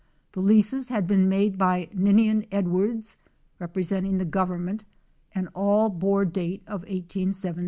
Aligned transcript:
The 0.31 0.41
leases 0.41 0.89
had 0.89 1.05
been 1.05 1.29
made 1.29 1.59
by 1.59 1.87
Ninian 1.93 2.47
Edwards, 2.51 3.17
representing 3.59 4.17
the 4.17 4.25
govern 4.25 4.65
ment, 4.65 4.83
and 5.35 5.47
all 5.53 5.89
bore 5.89 6.25
date 6.25 6.63
of 6.65 6.81
1 6.81 6.89
817. 6.89 7.53